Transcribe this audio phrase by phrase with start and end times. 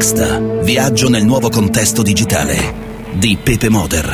[0.00, 0.62] Next.
[0.62, 2.54] Viaggio nel nuovo contesto digitale
[3.12, 4.06] di Pepe Moder.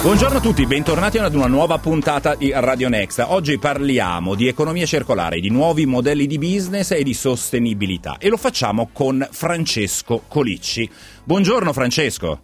[0.00, 3.22] Buongiorno a tutti, bentornati ad una nuova puntata di Radio Next.
[3.28, 8.38] Oggi parliamo di economia circolare, di nuovi modelli di business e di sostenibilità e lo
[8.38, 10.88] facciamo con Francesco Colicci.
[11.24, 12.40] Buongiorno Francesco.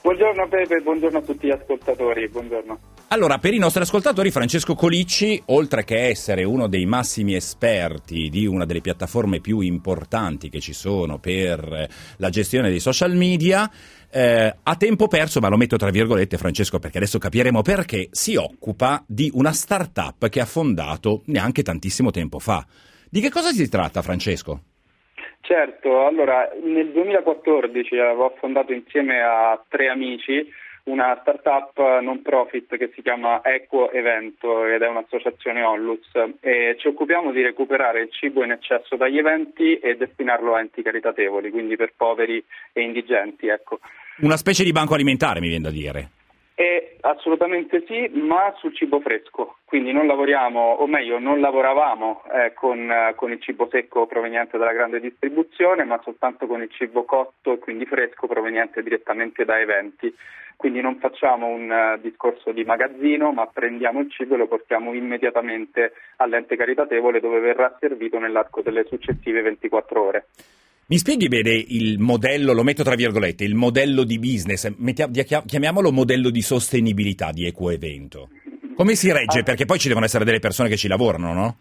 [0.00, 2.78] Buongiorno Pepe, buongiorno a tutti gli ascoltatori, buongiorno.
[3.08, 8.44] Allora, per i nostri ascoltatori, Francesco Colicci, oltre che essere uno dei massimi esperti di
[8.44, 13.70] una delle piattaforme più importanti che ci sono per la gestione dei social media,
[14.10, 18.34] eh, a tempo perso, ma lo metto tra virgolette Francesco perché adesso capiremo perché, si
[18.34, 22.66] occupa di una start-up che ha fondato neanche tantissimo tempo fa.
[23.08, 24.60] Di che cosa si tratta Francesco?
[25.40, 30.48] Certo, allora nel 2014 avevo fondato insieme a tre amici
[30.84, 36.88] una startup non profit che si chiama Equo Evento ed è un'associazione Onlus e ci
[36.88, 41.76] occupiamo di recuperare il cibo in eccesso dagli eventi e destinarlo a enti caritatevoli, quindi
[41.76, 43.46] per poveri e indigenti.
[43.46, 43.78] Ecco.
[44.18, 46.08] Una specie di banco alimentare mi viene da dire.
[46.56, 52.52] Eh, assolutamente sì, ma sul cibo fresco, quindi non lavoriamo, o meglio non lavoravamo eh,
[52.54, 57.02] con, eh, con, il cibo secco proveniente dalla grande distribuzione, ma soltanto con il cibo
[57.02, 60.14] cotto e quindi fresco proveniente direttamente da eventi.
[60.56, 64.94] Quindi non facciamo un uh, discorso di magazzino, ma prendiamo il cibo e lo portiamo
[64.94, 70.26] immediatamente all'ente caritatevole dove verrà servito nell'arco delle successive 24 ore.
[70.86, 74.70] Mi spieghi bene il modello, lo metto tra virgolette, il modello di business,
[75.46, 78.28] chiamiamolo modello di sostenibilità di Ecoevento.
[78.76, 79.38] Come si regge?
[79.38, 79.42] Ah.
[79.44, 81.56] Perché poi ci devono essere delle persone che ci lavorano, no?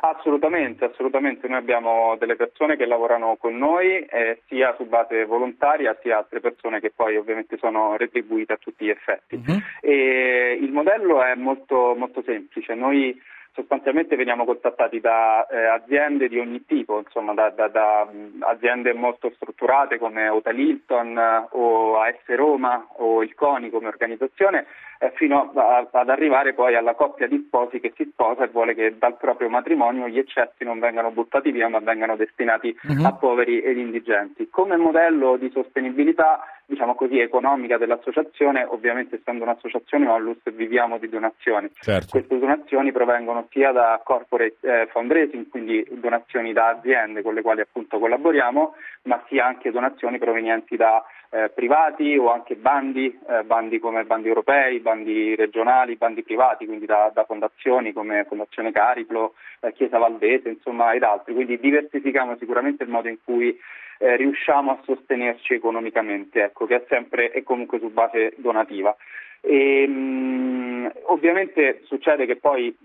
[0.00, 1.48] Assolutamente, assolutamente.
[1.48, 6.40] Noi abbiamo delle persone che lavorano con noi eh, sia su base volontaria sia altre
[6.40, 9.40] persone che poi ovviamente sono retribuite a tutti gli effetti.
[9.46, 9.62] Uh-huh.
[9.88, 12.74] il modello è molto, molto semplice.
[12.74, 13.18] Noi
[13.52, 18.08] sostanzialmente veniamo contattati da eh, aziende di ogni tipo, insomma da, da, da
[18.40, 24.66] aziende molto strutturate come Hotel Hilton eh, o AS Roma o il CONI come organizzazione
[25.14, 28.96] fino a, ad arrivare poi alla coppia di sposi che si sposa e vuole che
[28.98, 33.04] dal proprio matrimonio gli eccessi non vengano buttati via ma vengano destinati uh-huh.
[33.04, 34.48] a poveri ed indigenti.
[34.50, 36.40] Come modello di sostenibilità
[36.72, 41.70] diciamo così, economica dell'associazione, ovviamente essendo un'associazione Onlus viviamo di donazioni.
[41.74, 42.08] Certo.
[42.10, 47.60] Queste donazioni provengono sia da corporate eh, fundraising, quindi donazioni da aziende con le quali
[47.60, 51.04] appunto collaboriamo, ma sia anche donazioni provenienti da
[51.34, 56.84] eh, privati o anche bandi, eh, bandi come bandi europei, bandi regionali, bandi privati, quindi
[56.84, 61.32] da, da fondazioni come Fondazione Cariplo, eh, Chiesa Valdese, insomma, ed altri.
[61.32, 63.58] Quindi diversifichiamo sicuramente il modo in cui
[63.98, 68.94] eh, riusciamo a sostenerci economicamente, ecco, che è sempre e comunque su base donativa.
[69.40, 72.76] E, mh, mm, ovviamente succede che poi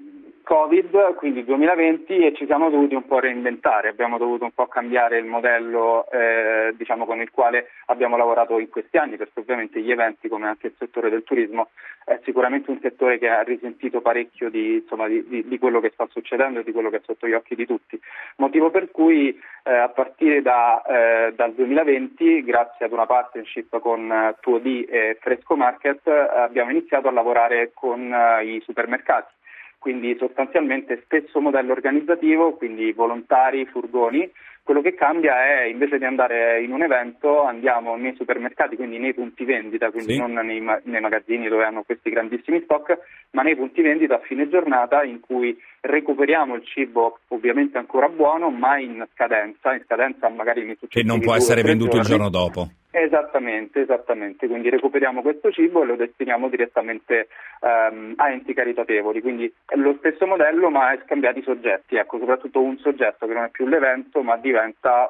[0.47, 5.17] Covid, quindi 2020, e ci siamo dovuti un po' reinventare, abbiamo dovuto un po' cambiare
[5.17, 9.91] il modello eh, diciamo, con il quale abbiamo lavorato in questi anni, perché ovviamente gli
[9.91, 11.71] eventi, come anche il settore del turismo,
[12.05, 15.91] è sicuramente un settore che ha risentito parecchio di, insomma, di, di, di quello che
[15.93, 17.99] sta succedendo e di quello che è sotto gli occhi di tutti.
[18.37, 24.09] Motivo per cui eh, a partire da, eh, dal 2020, grazie ad una partnership con
[24.09, 29.35] eh, 2D e Fresco Market, abbiamo iniziato a lavorare con eh, i supermercati
[29.77, 34.29] quindi sostanzialmente stesso modello organizzativo, quindi volontari, furgoni.
[34.67, 39.13] Quello che cambia è invece di andare in un evento andiamo nei supermercati, quindi nei
[39.13, 40.19] punti vendita, quindi sì.
[40.19, 42.99] non nei, nei magazzini dove hanno questi grandissimi stock,
[43.31, 48.49] ma nei punti vendita a fine giornata in cui recuperiamo il cibo ovviamente ancora buono,
[48.49, 52.01] ma in scadenza, in scadenza magari nei Che non può essere venduto giorni.
[52.01, 52.67] il giorno dopo.
[52.89, 57.27] Esattamente, esattamente, quindi recuperiamo questo cibo e lo destiniamo direttamente
[57.61, 62.17] um, a enti caritatevoli, quindi è lo stesso modello ma è scambiati i soggetti, ecco,
[62.17, 64.56] soprattutto un soggetto che non è più l'evento ma diventa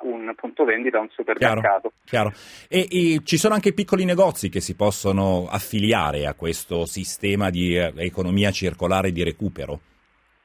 [0.04, 1.92] un punto vendita, un supermercato.
[2.06, 2.32] Chiaro, chiaro.
[2.70, 7.76] E, e, ci sono anche piccoli negozi che si possono affiliare a questo sistema di
[7.76, 9.80] eh, economia circolare di recupero?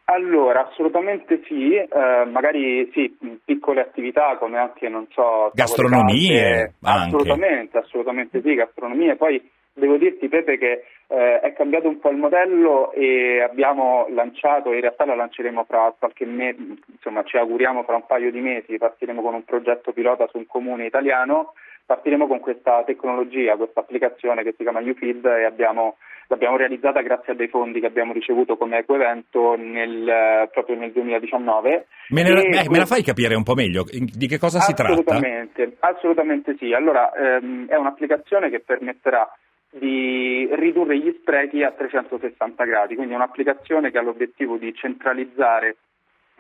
[0.05, 1.89] Allora, assolutamente sì, eh,
[2.31, 5.51] magari sì, piccole attività come anche, non so...
[5.55, 6.75] Gastronomie?
[6.83, 9.17] Assolutamente, assolutamente sì, gastronomie.
[9.17, 9.41] Poi
[9.75, 14.81] devo dirti Pepe che eh, è cambiato un po' il modello e abbiamo lanciato, in
[14.81, 16.61] realtà la lanceremo fra qualche mese,
[16.93, 20.47] insomma ci auguriamo fra un paio di mesi, partiremo con un progetto pilota su un
[20.47, 21.53] comune italiano,
[21.85, 25.97] partiremo con questa tecnologia, questa applicazione che si chiama UFeed e abbiamo
[26.29, 31.87] l'abbiamo realizzata grazie a dei fondi che abbiamo ricevuto come ecoevento nel, proprio nel 2019.
[32.09, 33.85] Me, ne, eh, me, la fai capire un po' meglio?
[33.85, 34.93] Di che cosa si tratta?
[34.93, 36.73] Assolutamente, assolutamente sì.
[36.73, 39.31] Allora, ehm, è un'applicazione che permetterà
[39.75, 45.77] di ridurre gli sprechi a 360 gradi, quindi un'applicazione che ha l'obiettivo di centralizzare,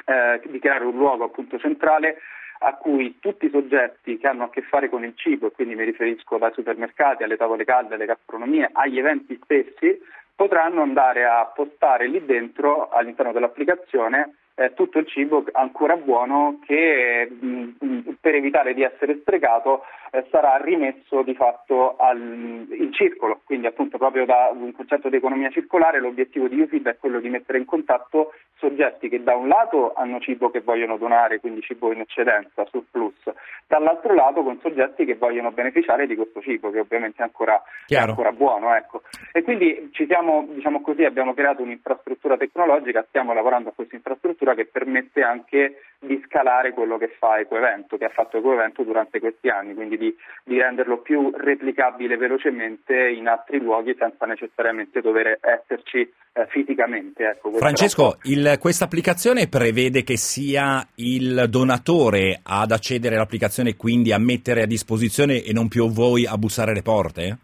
[0.04, 2.18] eh, di creare un luogo appunto centrale
[2.58, 5.74] a cui tutti i soggetti che hanno a che fare con il cibo, e quindi
[5.74, 9.98] mi riferisco dai supermercati alle tavole calde, alle gastronomie, agli eventi stessi,
[10.34, 17.28] potranno andare a postare lì dentro all'interno dell'applicazione eh, tutto il cibo ancora buono che
[17.28, 19.82] mh, per evitare di essere sprecato
[20.12, 25.16] eh, sarà rimesso di fatto al, in circolo, quindi appunto proprio da un concetto di
[25.16, 28.32] economia circolare l'obiettivo di UFID è quello di mettere in contatto
[28.62, 33.18] soggetti che da un lato hanno cibo che vogliono donare, quindi cibo in eccedenza, surplus,
[33.66, 37.96] dall'altro lato con soggetti che vogliono beneficiare di questo cibo che ovviamente è ancora, è
[37.96, 38.72] ancora buono.
[38.74, 39.02] Ecco.
[39.32, 44.54] E quindi ci siamo, diciamo così, abbiamo creato un'infrastruttura tecnologica, stiamo lavorando a questa infrastruttura
[44.54, 49.48] che permette anche di scalare quello che fa Ecoevento, che ha fatto Ecoevento durante questi
[49.48, 56.00] anni, quindi di, di renderlo più replicabile velocemente in altri luoghi senza necessariamente dover esserci
[56.00, 57.24] eh, fisicamente.
[57.24, 58.16] Ecco, Francesco,
[58.58, 65.44] questa applicazione prevede che sia il donatore ad accedere all'applicazione quindi a mettere a disposizione
[65.44, 67.38] e non più voi a bussare le porte?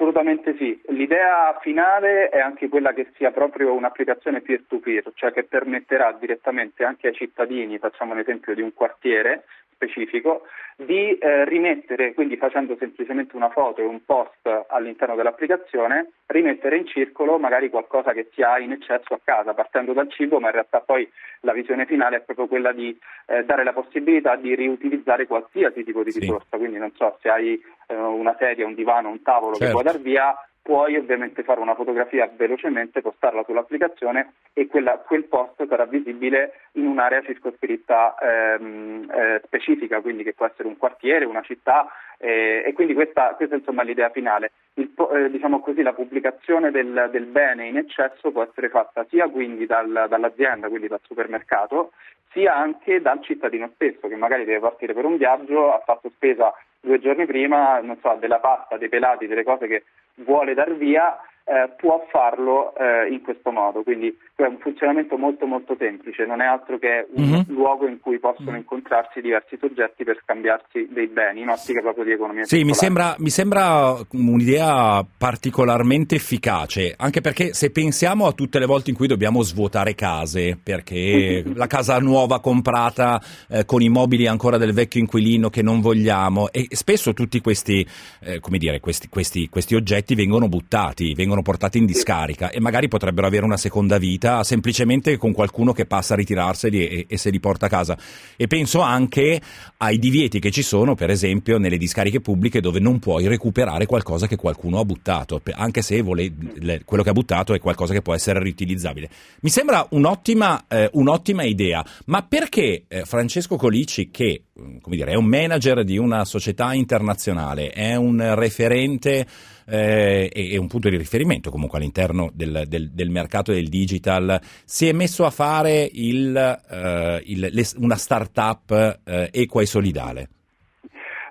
[0.00, 0.80] Assolutamente sì.
[0.88, 7.08] L'idea finale è anche quella che sia proprio un'applicazione peer-to-peer, cioè che permetterà direttamente anche
[7.08, 9.44] ai cittadini, facciamo un esempio di un quartiere,
[9.80, 10.42] specifico,
[10.76, 16.86] di eh, rimettere, quindi facendo semplicemente una foto e un post all'interno dell'applicazione, rimettere in
[16.86, 20.54] circolo magari qualcosa che si ha in eccesso a casa, partendo dal cibo, ma in
[20.54, 21.10] realtà poi
[21.40, 22.96] la visione finale è proprio quella di
[23.26, 26.58] eh, dare la possibilità di riutilizzare qualsiasi tipo di risorsa, sì.
[26.58, 29.64] quindi non so se hai eh, una sedia, un divano, un tavolo certo.
[29.64, 30.34] che puoi dar via,
[30.70, 36.86] puoi ovviamente fare una fotografia velocemente, postarla sull'applicazione e quella, quel post sarà visibile in
[36.86, 41.88] un'area circoscritta ehm, eh, specifica, quindi che può essere un quartiere, una città
[42.18, 44.52] eh, e quindi questa, questa è l'idea finale.
[44.74, 49.26] Il, eh, diciamo così, la pubblicazione del, del, bene in eccesso può essere fatta sia
[49.26, 51.90] quindi dal, dall'azienda, quindi dal supermercato,
[52.30, 56.54] sia anche dal cittadino stesso che magari deve partire per un viaggio, ha fatto spesa
[56.80, 59.84] due giorni prima, non so, della pasta, dei pelati, delle cose che
[60.16, 61.18] vuole dar via
[61.50, 66.40] eh, può farlo eh, in questo modo, quindi è un funzionamento molto molto semplice, non
[66.40, 67.40] è altro che un mm-hmm.
[67.48, 68.60] luogo in cui possono mm-hmm.
[68.60, 73.16] incontrarsi diversi soggetti per scambiarsi dei beni, in ottica proprio di economia Sì, mi sembra,
[73.18, 79.08] mi sembra, un'idea particolarmente efficace, anche perché se pensiamo a tutte le volte in cui
[79.08, 85.00] dobbiamo svuotare case, perché la casa nuova comprata eh, con i mobili ancora del vecchio
[85.00, 87.84] inquilino che non vogliamo, e spesso tutti questi,
[88.20, 92.60] eh, come dire, questi, questi, questi oggetti vengono buttati, vengono vengono portati in discarica e
[92.60, 97.16] magari potrebbero avere una seconda vita semplicemente con qualcuno che passa a ritirarseli e, e
[97.16, 97.98] se li porta a casa.
[98.36, 99.40] E penso anche
[99.78, 104.26] ai divieti che ci sono, per esempio, nelle discariche pubbliche dove non puoi recuperare qualcosa
[104.26, 108.02] che qualcuno ha buttato, anche se vole, le, quello che ha buttato è qualcosa che
[108.02, 109.08] può essere riutilizzabile.
[109.40, 114.44] Mi sembra un'ottima, eh, un'ottima idea, ma perché eh, Francesco Colici, che
[114.80, 119.26] come dire, è un manager di una società internazionale, è un referente
[119.66, 124.88] eh, e, un punto di riferimento comunque all'interno del, del, del, mercato del digital, si
[124.88, 130.28] è messo a fare il, eh, il, le, una start-up eh, equa e solidale?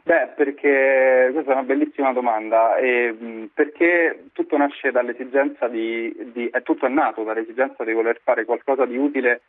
[0.04, 6.64] Beh, perché questa è una bellissima domanda, e, perché tutto nasce dall'esigenza di, di, è
[6.64, 9.42] tutto è nato dall'esigenza di voler fare qualcosa di utile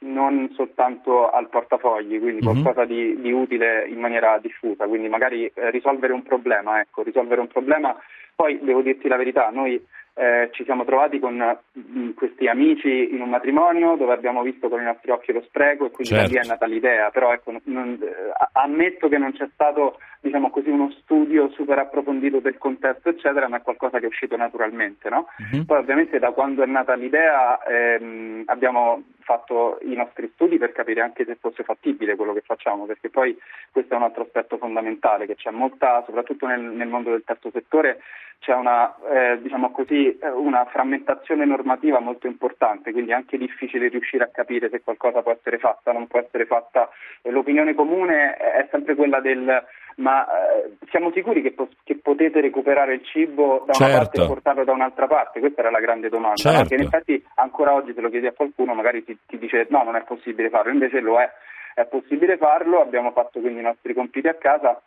[0.00, 2.62] non soltanto al portafogli, quindi mm-hmm.
[2.62, 7.40] qualcosa di, di, utile in maniera diffusa, quindi magari eh, risolvere un problema, ecco, risolvere
[7.40, 7.96] un problema,
[8.34, 9.84] poi devo dirti la verità, noi
[10.18, 14.68] eh, ci siamo trovati con mh, mm, questi amici in un matrimonio dove abbiamo visto
[14.68, 16.32] con i nostri occhi lo spreco e quindi certo.
[16.32, 20.50] da lì è nata l'idea, però ecco, non, eh, ammetto che non c'è stato diciamo
[20.50, 25.08] così, uno studio super approfondito del contesto eccetera, ma è qualcosa che è uscito naturalmente.
[25.08, 25.28] No?
[25.40, 25.64] Mm-hmm.
[25.64, 31.02] Poi ovviamente da quando è nata l'idea ehm, abbiamo fatto i nostri studi per capire
[31.02, 33.36] anche se fosse fattibile quello che facciamo, perché poi
[33.70, 37.50] questo è un altro aspetto fondamentale, che c'è molta, soprattutto nel, nel mondo del terzo
[37.50, 38.00] settore,
[38.38, 43.88] c'è una, eh, diciamo così, eh, una frammentazione normativa molto importante, quindi è anche difficile
[43.88, 46.88] riuscire a capire se qualcosa può essere fatta, non può essere fatta.
[47.24, 49.62] L'opinione comune è sempre quella del
[49.98, 53.96] ma eh, siamo sicuri che, pos- che, potete recuperare il cibo da una certo.
[53.96, 55.40] parte e portarlo da un'altra parte?
[55.40, 56.58] Questa era la grande domanda, certo.
[56.58, 59.82] perché in effetti ancora oggi se lo chiedi a qualcuno magari ti, ti dice no,
[59.82, 61.28] non è possibile farlo, invece lo è,
[61.74, 64.80] è possibile farlo, abbiamo fatto quindi i nostri compiti a casa,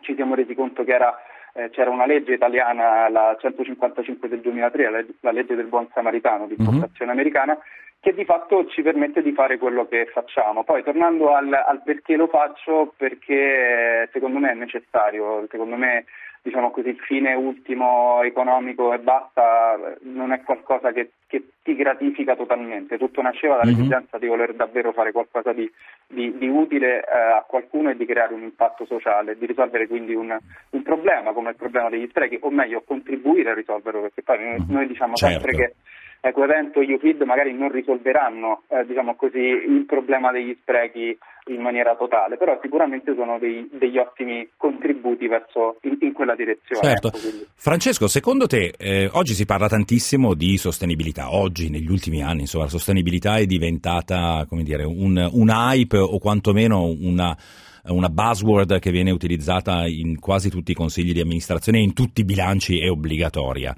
[0.00, 1.18] ci siamo resi conto che era
[1.52, 6.46] eh, c'era una legge italiana, la 155 del 2003, la, la legge del buon samaritano
[6.46, 6.64] di mhm.
[6.64, 7.20] importazione mm-hmm.
[7.20, 7.58] americana,
[8.00, 10.64] che di fatto ci permette di fare quello che facciamo.
[10.64, 16.06] Poi tornando al, al perché lo faccio, perché secondo me è necessario, secondo me
[16.42, 22.34] diciamo così, il fine ultimo economico e basta non è qualcosa che, che ti gratifica
[22.34, 24.20] totalmente, tutto nasceva dall'esigenza mm-hmm.
[24.20, 25.70] di voler davvero fare qualcosa di,
[26.06, 30.14] di, di utile eh, a qualcuno e di creare un impatto sociale, di risolvere quindi
[30.14, 30.34] un,
[30.70, 34.64] un, problema come il problema degli sprechi, o meglio contribuire a risolverlo, perché poi noi,
[34.68, 35.34] noi diciamo certo.
[35.34, 35.74] sempre che
[36.22, 41.96] Ecoevento e UFID magari non risolveranno eh, diciamo così, il problema degli sprechi in maniera
[41.96, 46.82] totale, però sicuramente sono dei, degli ottimi contributi verso in, in quella direzione.
[46.82, 47.08] Certo.
[47.08, 47.18] Ecco,
[47.54, 52.64] Francesco, secondo te eh, oggi si parla tantissimo di sostenibilità, oggi negli ultimi anni insomma,
[52.64, 57.36] la sostenibilità è diventata come dire, un, un hype o quantomeno una
[57.82, 62.20] una buzzword che viene utilizzata in quasi tutti i consigli di amministrazione e in tutti
[62.20, 63.74] i bilanci è obbligatoria.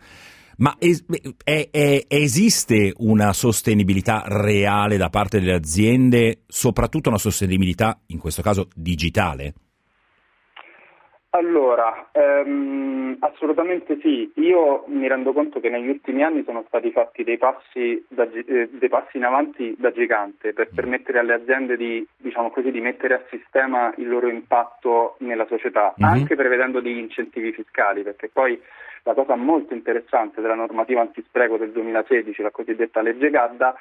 [0.63, 1.05] Ma es-
[1.43, 8.43] è, è, esiste una sostenibilità reale da parte delle aziende, soprattutto una sostenibilità, in questo
[8.43, 9.55] caso, digitale?
[11.31, 14.31] Allora, ehm, assolutamente sì.
[14.37, 18.69] Io mi rendo conto che negli ultimi anni sono stati fatti dei passi, da, eh,
[18.71, 20.77] dei passi in avanti da gigante per mm.
[20.77, 25.93] permettere alle aziende di, diciamo così, di, mettere a sistema il loro impatto nella società,
[26.01, 26.13] mm-hmm.
[26.13, 28.61] anche prevedendo degli incentivi fiscali, perché poi
[29.05, 33.75] la cosa molto interessante della normativa antispreco del 2016, la cosiddetta legge Gadda,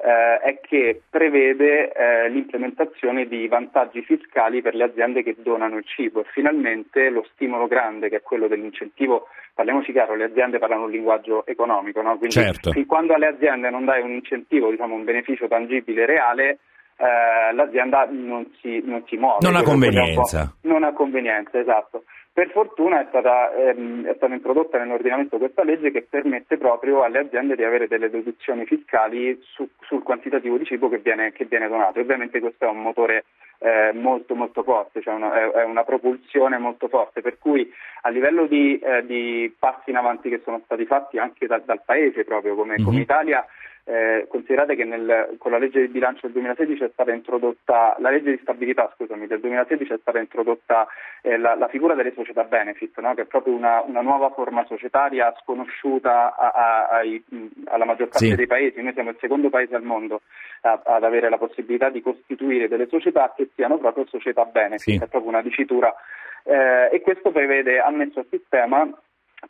[0.00, 5.84] eh, è che prevede eh, l'implementazione di vantaggi fiscali per le aziende che donano il
[5.84, 10.84] cibo e finalmente lo stimolo grande che è quello dell'incentivo, parliamoci chiaro, le aziende parlano
[10.84, 12.16] un linguaggio economico, no?
[12.16, 12.70] quindi certo.
[12.70, 16.58] fin quando alle aziende non dai un incentivo, diciamo un beneficio tangibile reale,
[16.96, 19.38] eh, l'azienda non si, non si muove.
[19.40, 20.54] Non ha convenienza.
[20.62, 22.04] Non ha convenienza, esatto.
[22.38, 27.18] Per fortuna è stata, ehm, è stata, introdotta nell'ordinamento questa legge che permette proprio alle
[27.18, 31.66] aziende di avere delle deduzioni fiscali su, sul quantitativo di cibo che viene, che viene
[31.66, 31.98] donato.
[31.98, 33.24] Ovviamente questo è un motore
[33.58, 37.68] eh, molto molto forte, cioè una, è, è, una propulsione molto forte, per cui
[38.02, 41.82] a livello di, eh, di, passi in avanti che sono stati fatti anche da, dal
[41.84, 42.84] Paese proprio come, mm-hmm.
[42.84, 43.44] come Italia,
[43.88, 48.10] eh, considerate che nel, con la legge di bilancio del 2016 è stata introdotta, la
[48.10, 50.86] legge di stabilità scusami, del 2016 è stata introdotta
[51.22, 53.14] eh, la, la, figura delle società benefit, no?
[53.14, 57.24] che è proprio una, una, nuova forma societaria sconosciuta a, a, ai,
[57.64, 58.34] alla maggior parte sì.
[58.34, 58.82] dei paesi.
[58.82, 60.20] Noi siamo il secondo paese al mondo
[60.60, 65.02] a, ad avere la possibilità di costituire delle società che siano proprio società benefit, sì.
[65.02, 65.94] è proprio una dicitura.
[66.42, 68.86] Eh, e questo prevede, ha messo a sistema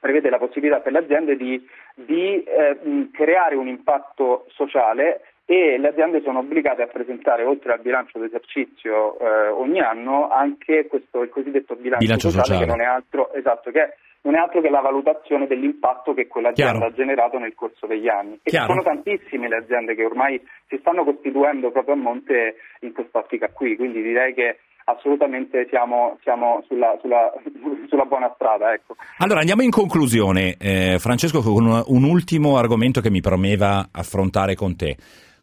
[0.01, 5.89] prevede la possibilità per le aziende di, di eh, creare un impatto sociale e le
[5.89, 11.31] aziende sono obbligate a presentare oltre al bilancio d'esercizio eh, ogni anno anche questo, il
[11.31, 14.69] cosiddetto bilancio, bilancio sociale, sociale, che non è altro, esatto, che non è altro che
[14.69, 16.93] la valutazione dell'impatto che quell'azienda Chiaro.
[16.93, 18.39] ha generato nel corso degli anni.
[18.43, 23.49] E sono tantissime le aziende che ormai si stanno costituendo proprio a monte in quest'ottica
[23.49, 27.33] qui, quindi direi che assolutamente siamo, siamo sulla, sulla,
[27.89, 28.73] sulla, buona strada.
[28.73, 28.97] Ecco.
[29.19, 34.55] Allora andiamo in conclusione, eh, Francesco, con un, un ultimo argomento che mi premeva affrontare
[34.55, 34.97] con te.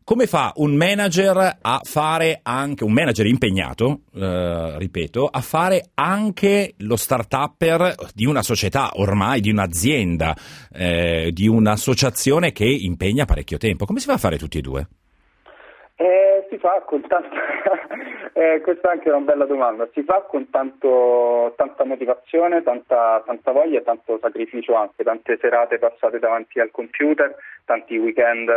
[0.04, 6.76] Come fa un manager a fare anche, un manager impegnato, eh, ripeto, a fare anche
[6.80, 10.36] lo start-upper di una società, ormai di un'azienda,
[10.72, 13.86] eh, di un'associazione che impegna parecchio tempo?
[13.86, 14.88] Come si fa a fare tutti e due?
[15.96, 17.30] Eh, si fa con tanta,
[18.38, 23.54] eh, questa è anche una bella domanda, si fa con tanto, tanta motivazione, tanta, tanta
[23.54, 28.52] voglia e tanto sacrificio anche, tante serate passate davanti al computer, tanti weekend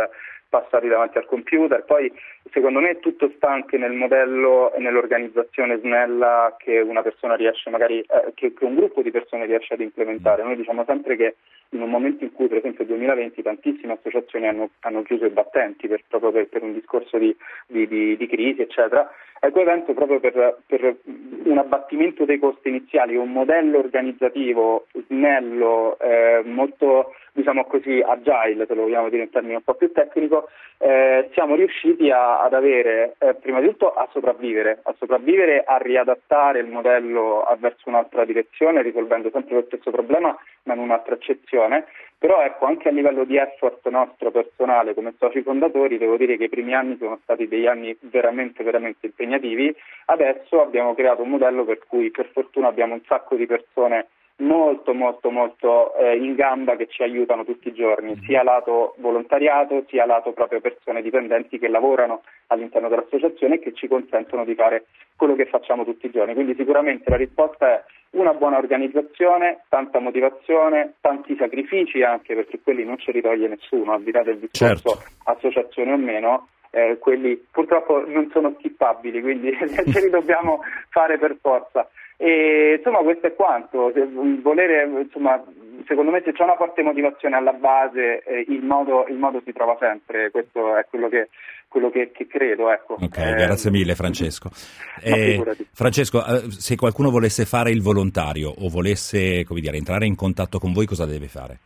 [0.49, 1.85] passati davanti al computer.
[1.85, 2.11] Poi
[2.51, 7.99] secondo me tutto sta anche nel modello e nell'organizzazione snella che una persona riesce magari,
[7.99, 10.43] eh, che, che, un gruppo di persone riesce ad implementare.
[10.43, 11.35] Noi diciamo sempre che
[11.69, 15.29] in un momento in cui per esempio nel 2020 tantissime associazioni hanno, hanno chiuso i
[15.29, 17.35] battenti per, proprio per, per un discorso di,
[17.67, 19.07] di, di, di, crisi eccetera,
[19.39, 20.97] ecco evento proprio per, per
[21.43, 28.73] un abbattimento dei costi iniziali, un modello organizzativo snello, eh, molto diciamo così agile, se
[28.73, 33.15] lo vogliamo dire in termini un po' più tecnico, eh, siamo riusciti a, ad avere
[33.19, 38.81] eh, prima di tutto a sopravvivere, a sopravvivere, a riadattare il modello verso un'altra direzione,
[38.81, 41.85] risolvendo sempre lo stesso problema ma in un'altra accezione.
[42.19, 46.43] Però ecco, anche a livello di effort nostro personale come soci fondatori, devo dire che
[46.43, 49.73] i primi anni sono stati degli anni veramente, veramente impegnativi.
[50.07, 54.07] Adesso abbiamo creato un modello per cui per fortuna abbiamo un sacco di persone
[54.39, 58.23] molto molto molto eh, in gamba che ci aiutano tutti i giorni, mm-hmm.
[58.23, 63.87] sia lato volontariato sia lato proprio persone dipendenti che lavorano all'interno dell'associazione e che ci
[63.87, 66.33] consentono di fare quello che facciamo tutti i giorni.
[66.33, 72.83] Quindi sicuramente la risposta è una buona organizzazione, tanta motivazione, tanti sacrifici anche perché quelli
[72.83, 75.03] non ce li toglie nessuno, al di là del discorso certo.
[75.25, 79.51] associazione o meno, eh, quelli purtroppo non sono skippabili, quindi
[79.91, 81.87] ce li dobbiamo fare per forza
[82.21, 83.93] E, insomma, questo è quanto.
[84.41, 85.41] Volere, insomma,
[85.87, 89.53] secondo me se c'è una forte motivazione alla base, eh, il, modo, il, modo, si
[89.53, 91.29] trova sempre, questo è quello che,
[91.69, 92.69] quello che, che credo.
[92.71, 92.97] Ecco.
[92.99, 94.49] Ok, eh, grazie mille Francesco.
[95.01, 100.59] Eh, Francesco, eh, se qualcuno volesse fare il volontario o volesse dire, entrare in contatto
[100.59, 101.59] con voi, cosa deve fare?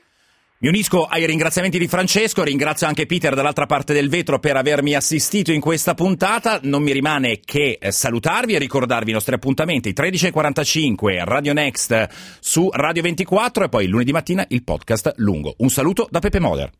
[0.58, 4.94] Mi unisco ai ringraziamenti di Francesco, ringrazio anche Peter dall'altra parte del vetro per avermi
[4.94, 6.60] assistito in questa puntata.
[6.64, 12.08] Non mi rimane che eh, salutarvi e ricordarvi i nostri appuntamenti 13.45 Radio Next
[12.42, 15.54] su Radio 24 e poi lunedì mattina il podcast lungo.
[15.60, 16.72] Un saluto da Pepe Moder.